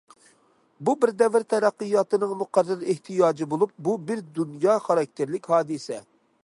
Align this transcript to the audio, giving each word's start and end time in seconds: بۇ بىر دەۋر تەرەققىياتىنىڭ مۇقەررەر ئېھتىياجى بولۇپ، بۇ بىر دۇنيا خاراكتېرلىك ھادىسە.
بۇ 0.87 0.95
بىر 1.03 1.11
دەۋر 1.17 1.43
تەرەققىياتىنىڭ 1.53 2.33
مۇقەررەر 2.39 2.87
ئېھتىياجى 2.93 3.49
بولۇپ، 3.53 3.77
بۇ 3.89 3.95
بىر 4.09 4.27
دۇنيا 4.41 4.81
خاراكتېرلىك 4.89 5.49
ھادىسە. 5.55 6.03